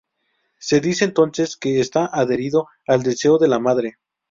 [0.57, 3.97] Se dice entonces que está adherido al "deseo de la madre".